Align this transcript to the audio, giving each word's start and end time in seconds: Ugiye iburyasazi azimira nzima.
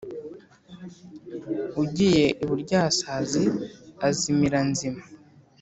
Ugiye 1.81 2.25
iburyasazi 2.43 3.43
azimira 4.07 4.59
nzima. 4.69 5.01